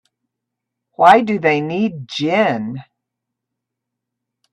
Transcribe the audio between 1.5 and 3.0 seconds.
need gin?